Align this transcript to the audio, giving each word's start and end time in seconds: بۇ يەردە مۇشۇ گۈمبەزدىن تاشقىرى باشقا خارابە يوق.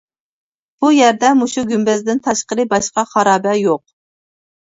بۇ 0.85 0.89
يەردە 0.93 1.29
مۇشۇ 1.41 1.63
گۈمبەزدىن 1.73 2.23
تاشقىرى 2.29 2.67
باشقا 2.73 3.05
خارابە 3.13 3.55
يوق. 3.61 3.87